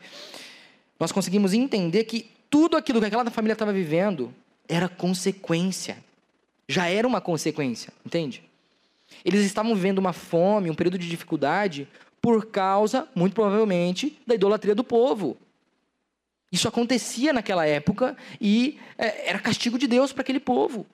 [0.98, 4.34] Nós conseguimos entender que tudo aquilo que aquela família estava vivendo
[4.70, 5.98] era consequência.
[6.70, 8.42] Já era uma consequência, entende?
[9.26, 11.88] Eles estavam vivendo uma fome, um período de dificuldade,
[12.24, 15.36] por causa, muito provavelmente, da idolatria do povo.
[16.50, 20.86] Isso acontecia naquela época e é, era castigo de Deus para aquele povo.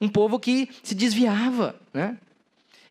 [0.00, 2.18] Um povo que se desviava, né?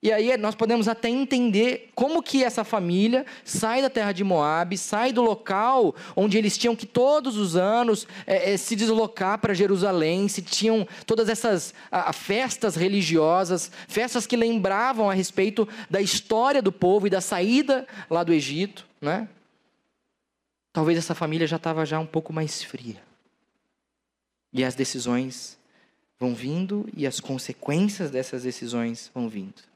[0.03, 4.75] E aí nós podemos até entender como que essa família sai da terra de Moab,
[4.75, 9.53] sai do local onde eles tinham que todos os anos é, é, se deslocar para
[9.53, 16.63] Jerusalém, se tinham todas essas a, festas religiosas, festas que lembravam a respeito da história
[16.63, 19.29] do povo e da saída lá do Egito, né?
[20.73, 23.03] Talvez essa família já estava já um pouco mais fria.
[24.51, 25.59] E as decisões
[26.19, 29.70] vão vindo e as consequências dessas decisões vão vindo.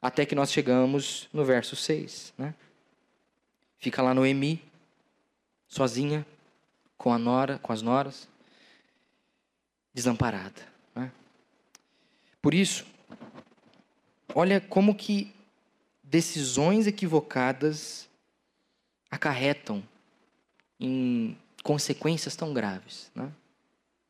[0.00, 2.34] Até que nós chegamos no verso 6.
[2.38, 2.54] Né?
[3.78, 4.62] Fica lá Noemi,
[5.66, 6.26] sozinha,
[6.96, 8.28] com a nora, com as noras,
[9.92, 10.62] desamparada.
[10.94, 11.10] Né?
[12.40, 12.86] Por isso,
[14.34, 15.34] olha como que
[16.02, 18.08] decisões equivocadas
[19.10, 19.82] acarretam
[20.78, 23.32] em consequências tão graves, né?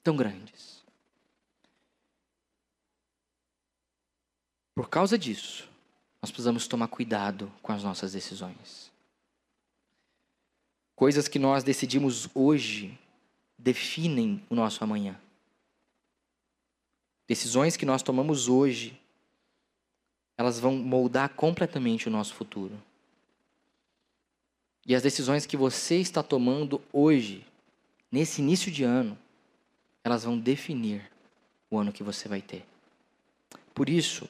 [0.03, 0.85] tão grandes.
[4.75, 5.71] Por causa disso,
[6.27, 8.91] nós precisamos tomar cuidado com as nossas decisões.
[10.97, 12.99] Coisas que nós decidimos hoje
[13.57, 15.17] definem o nosso amanhã.
[17.29, 19.01] Decisões que nós tomamos hoje,
[20.37, 22.77] elas vão moldar completamente o nosso futuro.
[24.85, 27.47] E as decisões que você está tomando hoje,
[28.11, 29.17] nesse início de ano,
[30.03, 31.09] elas vão definir
[31.71, 32.67] o ano que você vai ter.
[33.73, 34.29] Por isso,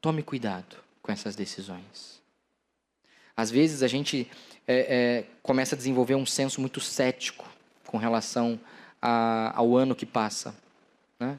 [0.00, 2.20] tome cuidado com essas decisões.
[3.34, 4.30] Às vezes a gente
[4.66, 7.48] é, é, começa a desenvolver um senso muito cético
[7.86, 8.60] com relação
[9.00, 10.54] a, ao ano que passa.
[11.18, 11.38] Né?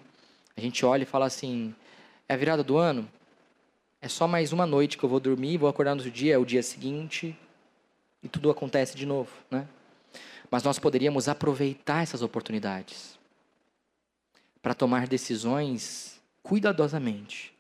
[0.57, 1.75] A gente olha e fala assim:
[2.27, 3.07] é a virada do ano?
[4.01, 6.37] É só mais uma noite que eu vou dormir, vou acordar no outro dia, é
[6.39, 7.37] o dia seguinte,
[8.23, 9.67] e tudo acontece de novo, né?
[10.49, 13.19] Mas nós poderíamos aproveitar essas oportunidades
[14.63, 17.53] para tomar decisões cuidadosamente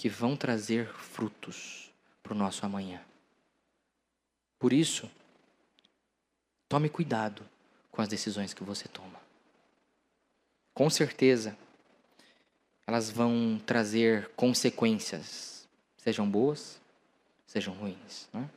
[0.00, 3.02] que vão trazer frutos para o nosso amanhã.
[4.58, 5.10] Por isso,
[6.66, 7.46] tome cuidado
[7.90, 9.20] com as decisões que você toma.
[10.72, 11.54] Com certeza,
[12.86, 16.80] elas vão trazer consequências, sejam boas,
[17.46, 18.26] sejam ruins.
[18.32, 18.48] Né?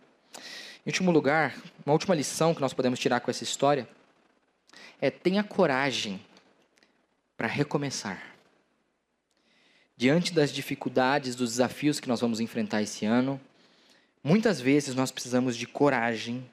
[0.86, 3.86] Em último lugar, uma última lição que nós podemos tirar com essa história
[5.02, 6.26] é tenha coragem
[7.36, 8.33] para recomeçar.
[9.96, 13.40] Diante das dificuldades, dos desafios que nós vamos enfrentar esse ano,
[14.24, 16.44] muitas vezes nós precisamos de coragem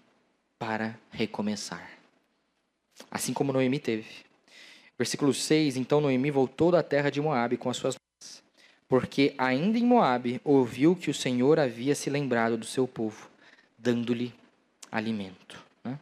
[0.59, 1.90] para recomeçar.
[3.11, 4.07] Assim como Noemi teve.
[4.98, 8.42] Versículo 6: Então Noemi voltou da terra de Moabe com as suas mães,
[8.87, 13.31] porque ainda em Moabe ouviu que o Senhor havia se lembrado do seu povo
[13.81, 14.35] dando-lhe
[14.92, 15.64] alimento.
[15.83, 15.98] Né?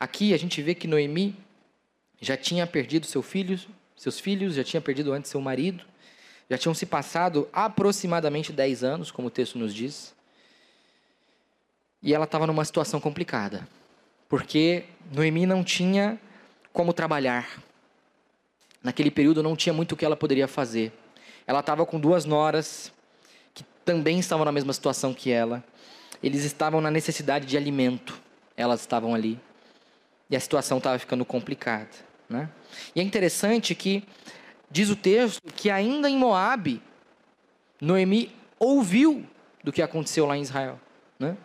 [0.00, 1.36] Aqui a gente vê que Noemi
[2.20, 3.60] já tinha perdido seu filho,
[3.94, 5.84] seus filhos, já tinha perdido antes seu marido,
[6.48, 10.14] já tinham se passado aproximadamente 10 anos, como o texto nos diz.
[12.02, 13.66] E ela estava numa situação complicada,
[14.28, 16.20] porque Noemi não tinha
[16.72, 17.62] como trabalhar.
[18.82, 20.92] Naquele período não tinha muito o que ela poderia fazer.
[21.46, 22.92] Ela estava com duas noras
[23.54, 25.64] que também estavam na mesma situação que ela
[26.22, 28.20] eles estavam na necessidade de alimento.
[28.56, 29.38] Elas estavam ali.
[30.28, 31.88] E a situação estava ficando complicada.
[32.28, 32.48] Né?
[32.94, 34.02] E é interessante que,
[34.70, 36.82] diz o texto, que ainda em Moab,
[37.80, 39.24] Noemi ouviu
[39.62, 40.80] do que aconteceu lá em Israel.
[41.18, 41.36] Né?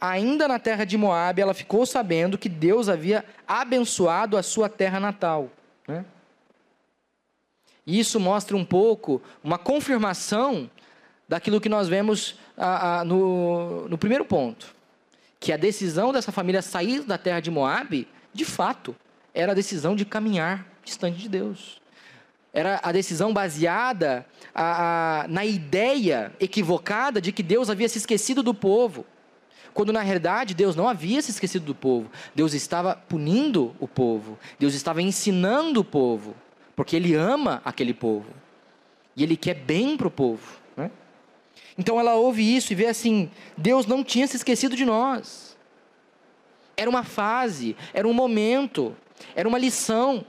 [0.00, 5.00] Ainda na terra de Moab, ela ficou sabendo que Deus havia abençoado a sua terra
[5.00, 5.50] natal.
[5.86, 6.04] Né?
[7.86, 10.70] E isso mostra um pouco uma confirmação
[11.28, 14.74] daquilo que nós vemos ah, ah, no, no primeiro ponto,
[15.40, 18.94] que a decisão dessa família sair da terra de Moab, de fato,
[19.32, 21.80] era a decisão de caminhar distante de Deus.
[22.54, 28.42] Era a decisão baseada a, a, na ideia equivocada de que Deus havia se esquecido
[28.42, 29.04] do povo.
[29.74, 32.08] Quando na realidade Deus não havia se esquecido do povo.
[32.34, 34.38] Deus estava punindo o povo.
[34.58, 36.34] Deus estava ensinando o povo.
[36.76, 38.30] Porque Ele ama aquele povo.
[39.16, 40.64] E Ele quer bem para o povo.
[41.76, 45.56] Então ela ouve isso e vê assim: Deus não tinha se esquecido de nós.
[46.76, 48.96] Era uma fase, era um momento,
[49.34, 50.24] era uma lição.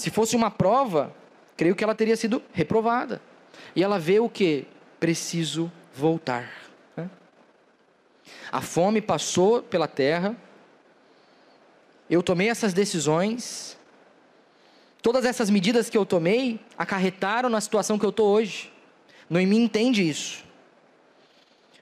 [0.00, 1.14] Se fosse uma prova,
[1.58, 3.20] creio que ela teria sido reprovada.
[3.76, 4.66] E ela vê o que?
[4.98, 6.50] Preciso voltar.
[6.96, 7.10] Né?
[8.50, 10.34] A fome passou pela terra.
[12.08, 13.76] Eu tomei essas decisões.
[15.02, 18.72] Todas essas medidas que eu tomei acarretaram na situação que eu estou hoje.
[19.28, 20.42] Noemi entende isso.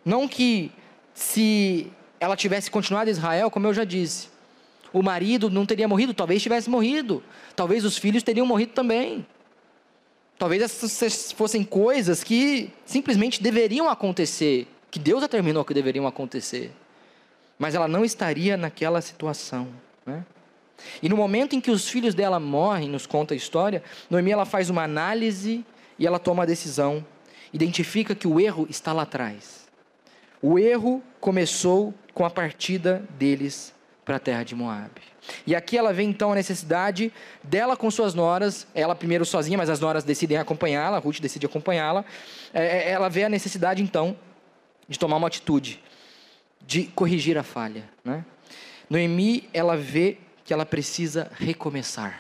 [0.05, 0.73] Não que
[1.15, 4.29] se ela tivesse continuado em Israel, como eu já disse,
[4.93, 7.23] o marido não teria morrido, talvez tivesse morrido,
[7.55, 9.27] talvez os filhos teriam morrido também.
[10.39, 16.71] Talvez essas fossem coisas que simplesmente deveriam acontecer, que Deus determinou que deveriam acontecer.
[17.59, 19.69] Mas ela não estaria naquela situação.
[20.07, 20.25] Né?
[21.03, 24.45] E no momento em que os filhos dela morrem, nos conta a história, Noemi ela
[24.45, 25.65] faz uma análise
[25.99, 27.05] e ela toma a decisão
[27.53, 29.67] identifica que o erro está lá atrás.
[30.41, 33.73] O erro começou com a partida deles
[34.09, 34.91] para a terra de Moab.
[35.47, 39.69] E aqui ela vê então a necessidade dela com suas noras, ela primeiro sozinha, mas
[39.69, 42.07] as noras decidem acompanhá-la, Ruth decide acompanhá-la.
[42.55, 44.17] É, é, ela vê a necessidade então
[44.89, 45.85] de tomar uma atitude,
[46.67, 47.85] de corrigir a falha.
[48.03, 48.25] Né?
[48.89, 52.19] Noemi, ela vê que ela precisa recomeçar.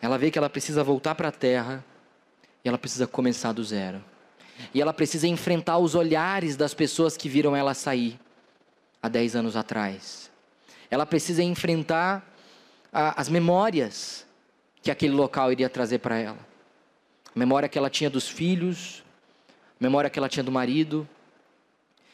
[0.00, 1.84] Ela vê que ela precisa voltar para a terra
[2.64, 4.04] e ela precisa começar do zero.
[4.72, 8.20] E ela precisa enfrentar os olhares das pessoas que viram ela sair
[9.02, 10.30] há 10 anos atrás.
[10.90, 12.24] Ela precisa enfrentar
[12.92, 14.24] a, as memórias
[14.82, 16.38] que aquele local iria trazer para ela.
[17.34, 19.02] A memória que ela tinha dos filhos,
[19.48, 21.08] a memória que ela tinha do marido.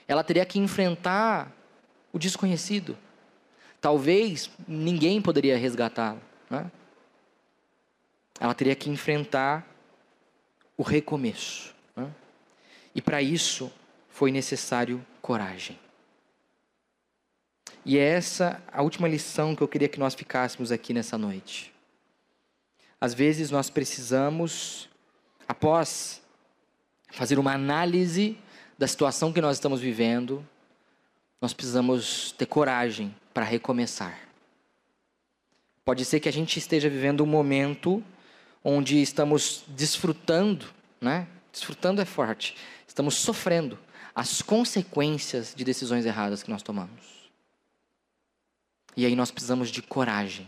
[0.06, 1.52] Ela teria que enfrentar
[2.12, 2.96] o desconhecido.
[3.80, 6.20] Talvez ninguém poderia resgatá-la.
[6.48, 6.70] Né?
[8.40, 9.66] Ela teria que enfrentar
[10.76, 11.74] o recomeço.
[11.94, 12.10] Né?
[12.94, 13.70] E para isso
[14.08, 15.78] foi necessário coragem.
[17.84, 21.72] E é essa a última lição que eu queria que nós ficássemos aqui nessa noite.
[23.00, 24.88] Às vezes nós precisamos,
[25.46, 26.20] após
[27.10, 28.36] fazer uma análise
[28.76, 30.46] da situação que nós estamos vivendo,
[31.40, 34.18] nós precisamos ter coragem para recomeçar.
[35.84, 38.02] Pode ser que a gente esteja vivendo um momento
[38.62, 40.66] onde estamos desfrutando,
[41.00, 41.26] né?
[41.52, 42.56] Desfrutando é forte.
[42.86, 43.78] Estamos sofrendo
[44.14, 47.17] as consequências de decisões erradas que nós tomamos.
[48.98, 50.44] E aí nós precisamos de coragem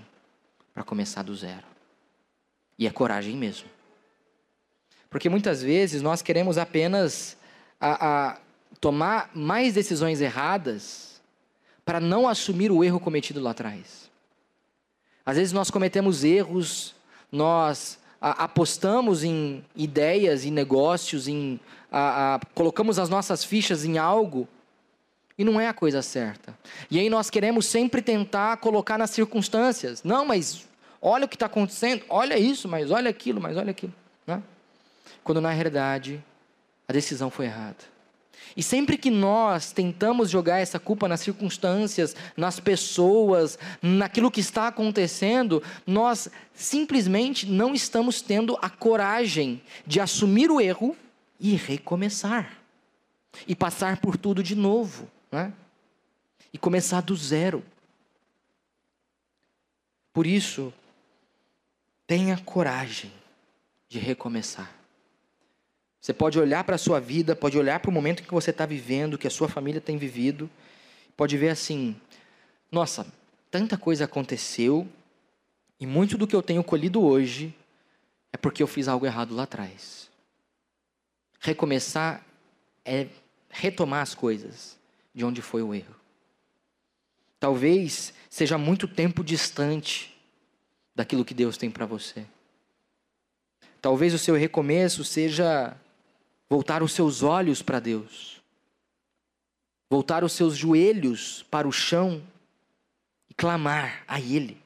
[0.74, 1.62] para começar do zero.
[2.76, 3.68] E é coragem mesmo.
[5.08, 7.36] Porque muitas vezes nós queremos apenas
[7.80, 8.38] a, a
[8.80, 11.22] tomar mais decisões erradas
[11.84, 14.10] para não assumir o erro cometido lá atrás.
[15.24, 16.96] Às vezes nós cometemos erros,
[17.30, 21.60] nós a, apostamos em ideias, em negócios, em,
[21.92, 24.48] a, colocamos as nossas fichas em algo
[25.40, 26.54] e não é a coisa certa.
[26.90, 30.02] E aí nós queremos sempre tentar colocar nas circunstâncias.
[30.04, 30.66] Não, mas
[31.00, 33.94] olha o que está acontecendo, olha isso, mas olha aquilo, mas olha aquilo.
[34.26, 34.42] Né?
[35.24, 36.22] Quando na realidade
[36.86, 37.78] a decisão foi errada.
[38.54, 44.66] E sempre que nós tentamos jogar essa culpa nas circunstâncias, nas pessoas, naquilo que está
[44.68, 50.94] acontecendo, nós simplesmente não estamos tendo a coragem de assumir o erro
[51.40, 52.58] e recomeçar.
[53.48, 55.52] E passar por tudo de novo né?
[56.52, 57.64] e começar do zero.
[60.12, 60.72] Por isso,
[62.06, 63.12] tenha coragem
[63.88, 64.74] de recomeçar.
[66.00, 68.66] Você pode olhar para a sua vida, pode olhar para o momento que você está
[68.66, 70.50] vivendo, que a sua família tem vivido,
[71.16, 71.94] pode ver assim:
[72.72, 73.06] nossa,
[73.50, 74.88] tanta coisa aconteceu,
[75.78, 77.54] e muito do que eu tenho colhido hoje
[78.32, 80.10] é porque eu fiz algo errado lá atrás.
[81.38, 82.24] Recomeçar
[82.84, 83.08] é
[83.50, 84.79] retomar as coisas
[85.14, 85.94] de onde foi o erro.
[87.38, 90.14] Talvez seja muito tempo distante
[90.94, 92.26] daquilo que Deus tem para você.
[93.80, 95.74] Talvez o seu recomeço seja
[96.48, 98.42] voltar os seus olhos para Deus,
[99.88, 102.22] voltar os seus joelhos para o chão
[103.30, 104.60] e clamar a Ele,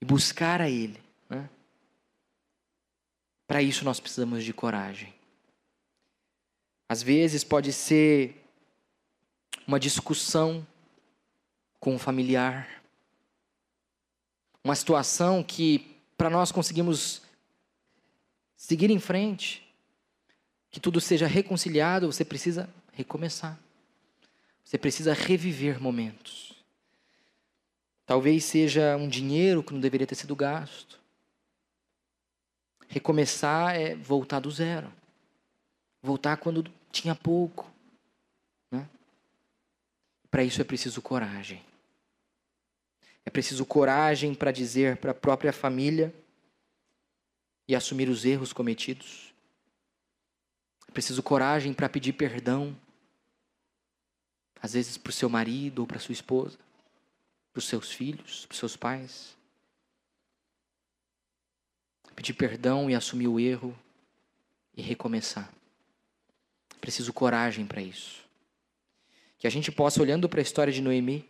[0.00, 1.02] e buscar a Ele.
[1.28, 1.50] Né?
[3.48, 5.15] Para isso nós precisamos de coragem.
[6.88, 8.44] Às vezes pode ser
[9.66, 10.64] uma discussão
[11.80, 12.82] com um familiar,
[14.62, 17.22] uma situação que para nós conseguimos
[18.56, 19.66] seguir em frente,
[20.70, 23.58] que tudo seja reconciliado, você precisa recomeçar.
[24.64, 26.52] Você precisa reviver momentos.
[28.04, 31.00] Talvez seja um dinheiro que não deveria ter sido gasto.
[32.88, 34.92] Recomeçar é voltar do zero
[36.06, 37.70] voltar quando tinha pouco.
[38.70, 38.88] Né?
[40.30, 41.62] Para isso é preciso coragem.
[43.24, 46.14] É preciso coragem para dizer para a própria família
[47.68, 49.34] e assumir os erros cometidos.
[50.88, 52.78] É preciso coragem para pedir perdão,
[54.62, 56.56] às vezes para o seu marido ou para sua esposa,
[57.52, 59.36] para os seus filhos, para os seus pais.
[62.14, 63.76] Pedir perdão e assumir o erro
[64.74, 65.52] e recomeçar.
[66.80, 68.24] Preciso coragem para isso.
[69.38, 71.28] Que a gente possa, olhando para a história de Noemi,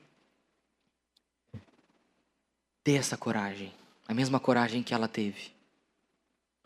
[2.84, 3.74] ter essa coragem,
[4.06, 5.50] a mesma coragem que ela teve.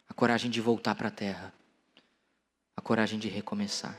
[0.08, 1.52] A coragem de voltar para a terra,
[2.76, 3.98] a coragem de recomeçar.